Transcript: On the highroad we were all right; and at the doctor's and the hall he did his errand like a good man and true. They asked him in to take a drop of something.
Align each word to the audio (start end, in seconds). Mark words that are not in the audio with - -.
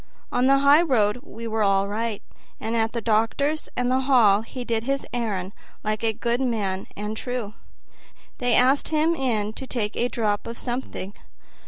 On 0.31 0.47
the 0.47 0.57
highroad 0.57 1.19
we 1.21 1.47
were 1.47 1.61
all 1.61 1.87
right; 1.87 2.23
and 2.59 2.75
at 2.75 2.91
the 2.91 3.01
doctor's 3.01 3.69
and 3.77 3.91
the 3.91 3.99
hall 3.99 4.41
he 4.41 4.63
did 4.65 4.83
his 4.85 5.05
errand 5.13 5.53
like 5.83 6.03
a 6.03 6.11
good 6.11 6.41
man 6.41 6.87
and 6.97 7.15
true. 7.15 7.53
They 8.39 8.55
asked 8.55 8.87
him 8.87 9.13
in 9.13 9.53
to 9.53 9.67
take 9.67 9.95
a 9.95 10.07
drop 10.09 10.47
of 10.47 10.57
something. 10.57 11.13